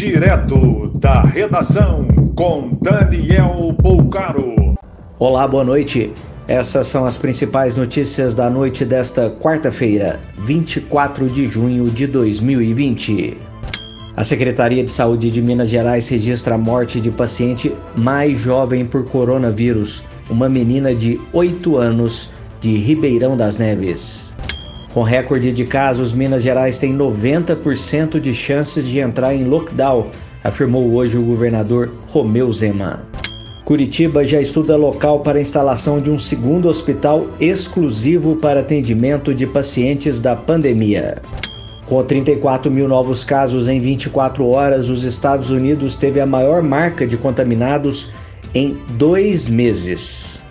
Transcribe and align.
Direto 0.00 0.90
da 0.94 1.20
redação 1.20 2.08
com 2.34 2.70
Daniel 2.80 3.76
Poucaro. 3.82 4.74
Olá, 5.18 5.46
boa 5.46 5.62
noite. 5.62 6.10
Essas 6.48 6.86
são 6.86 7.04
as 7.04 7.18
principais 7.18 7.76
notícias 7.76 8.34
da 8.34 8.48
noite 8.48 8.82
desta 8.82 9.28
quarta-feira, 9.28 10.18
24 10.38 11.28
de 11.28 11.46
junho 11.46 11.90
de 11.90 12.06
2020. 12.06 13.36
A 14.16 14.24
Secretaria 14.24 14.82
de 14.82 14.90
Saúde 14.90 15.30
de 15.30 15.42
Minas 15.42 15.68
Gerais 15.68 16.08
registra 16.08 16.54
a 16.54 16.58
morte 16.58 16.98
de 16.98 17.10
paciente 17.10 17.70
mais 17.94 18.40
jovem 18.40 18.86
por 18.86 19.04
coronavírus, 19.04 20.02
uma 20.30 20.48
menina 20.48 20.94
de 20.94 21.20
8 21.30 21.76
anos 21.76 22.30
de 22.58 22.74
Ribeirão 22.74 23.36
das 23.36 23.58
Neves. 23.58 24.29
Com 24.92 25.04
recorde 25.04 25.52
de 25.52 25.64
casos, 25.64 26.12
Minas 26.12 26.42
Gerais 26.42 26.80
tem 26.80 26.96
90% 26.96 28.18
de 28.18 28.34
chances 28.34 28.84
de 28.84 28.98
entrar 28.98 29.32
em 29.32 29.44
lockdown, 29.44 30.08
afirmou 30.42 30.92
hoje 30.92 31.16
o 31.16 31.22
governador 31.22 31.92
Romeu 32.08 32.50
Zema. 32.50 33.04
Curitiba 33.64 34.24
já 34.24 34.40
estuda 34.40 34.76
local 34.76 35.20
para 35.20 35.40
instalação 35.40 36.00
de 36.00 36.10
um 36.10 36.18
segundo 36.18 36.68
hospital 36.68 37.28
exclusivo 37.38 38.34
para 38.34 38.60
atendimento 38.60 39.32
de 39.32 39.46
pacientes 39.46 40.18
da 40.18 40.34
pandemia. 40.34 41.22
Com 41.86 42.02
34 42.02 42.68
mil 42.68 42.88
novos 42.88 43.22
casos 43.22 43.68
em 43.68 43.78
24 43.78 44.44
horas, 44.48 44.88
os 44.88 45.04
Estados 45.04 45.50
Unidos 45.50 45.94
teve 45.94 46.20
a 46.20 46.26
maior 46.26 46.62
marca 46.62 47.06
de 47.06 47.16
contaminados 47.16 48.10
em 48.52 48.76
dois 48.98 49.48
meses. 49.48 50.42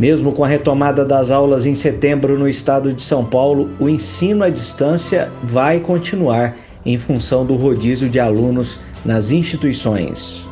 Mesmo 0.00 0.32
com 0.32 0.42
a 0.42 0.48
retomada 0.48 1.04
das 1.04 1.30
aulas 1.30 1.66
em 1.66 1.74
setembro 1.74 2.38
no 2.38 2.48
estado 2.48 2.90
de 2.90 3.02
São 3.02 3.22
Paulo, 3.22 3.68
o 3.78 3.86
ensino 3.86 4.42
à 4.42 4.48
distância 4.48 5.30
vai 5.44 5.78
continuar 5.78 6.56
em 6.86 6.96
função 6.96 7.44
do 7.44 7.54
rodízio 7.54 8.08
de 8.08 8.18
alunos 8.18 8.80
nas 9.04 9.30
instituições. 9.30 10.48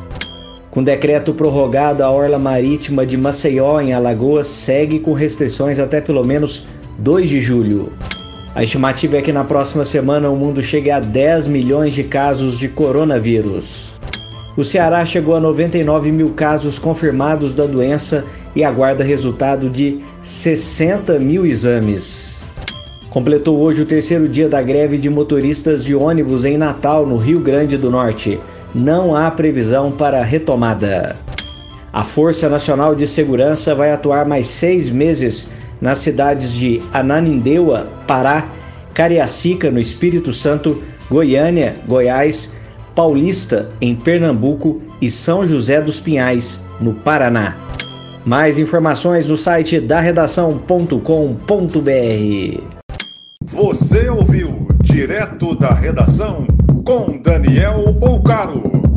Com 0.69 0.83
decreto 0.83 1.33
prorrogado, 1.33 2.03
a 2.03 2.11
orla 2.11 2.37
marítima 2.37 3.07
de 3.07 3.17
Maceió, 3.17 3.81
em 3.81 3.91
Alagoas, 3.91 4.47
segue 4.47 4.99
com 4.99 5.13
restrições 5.13 5.79
até 5.79 5.99
pelo 5.99 6.23
menos 6.23 6.67
2 6.99 7.27
de 7.27 7.41
julho. 7.41 7.91
A 8.53 8.63
estimativa 8.63 9.17
é 9.17 9.21
que 9.23 9.33
na 9.33 9.43
próxima 9.43 9.83
semana 9.83 10.29
o 10.29 10.35
mundo 10.35 10.61
chegue 10.61 10.91
a 10.91 10.99
10 10.99 11.47
milhões 11.47 11.95
de 11.95 12.03
casos 12.03 12.55
de 12.59 12.67
coronavírus. 12.67 13.98
O 14.57 14.63
Ceará 14.63 15.05
chegou 15.05 15.35
a 15.35 15.39
99 15.39 16.11
mil 16.11 16.29
casos 16.29 16.79
confirmados 16.79 17.55
da 17.55 17.65
doença 17.65 18.25
e 18.55 18.63
aguarda 18.63 19.03
resultado 19.03 19.69
de 19.69 19.99
60 20.21 21.19
mil 21.19 21.45
exames. 21.45 22.39
Completou 23.09 23.59
hoje 23.59 23.81
o 23.81 23.85
terceiro 23.85 24.27
dia 24.27 24.49
da 24.49 24.61
greve 24.61 24.97
de 24.97 25.09
motoristas 25.09 25.83
de 25.83 25.95
ônibus 25.95 26.45
em 26.45 26.57
Natal, 26.57 27.05
no 27.05 27.17
Rio 27.17 27.39
Grande 27.39 27.77
do 27.77 27.89
Norte. 27.89 28.39
Não 28.73 29.15
há 29.15 29.31
previsão 29.31 29.91
para 29.91 30.23
retomada. 30.23 31.15
A 31.91 32.03
Força 32.03 32.47
Nacional 32.47 32.93
de 32.93 33.07
Segurança 33.07 33.73
vai 33.73 33.91
atuar 33.91 34.27
mais 34.27 34.45
seis 34.45 34.91
meses 34.91 35.49
nas 35.81 35.99
cidades 35.99 36.53
de 36.53 36.81
Ananindeua, 36.93 37.87
Pará, 38.05 38.47
Cariacica, 38.93 39.71
no 39.71 39.79
Espírito 39.79 40.31
Santo, 40.31 40.83
Goiânia, 41.09 41.75
Goiás, 41.87 42.53
Paulista, 42.99 43.69
em 43.79 43.95
Pernambuco 43.95 44.81
e 45.01 45.09
São 45.09 45.47
José 45.47 45.81
dos 45.81 46.01
Pinhais, 46.01 46.61
no 46.81 46.93
Paraná. 46.93 47.55
Mais 48.25 48.59
informações 48.59 49.29
no 49.29 49.37
site 49.37 49.79
da 49.79 50.01
redação.com.br. 50.01 52.61
Você 53.45 54.09
ouviu 54.09 54.67
direto 54.83 55.55
da 55.55 55.73
redação 55.73 56.45
com 56.83 57.21
Daniel 57.21 57.89
Bolcaro. 57.93 58.88